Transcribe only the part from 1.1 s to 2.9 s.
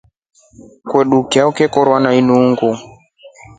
chao cha uruso chekorwa na nungu.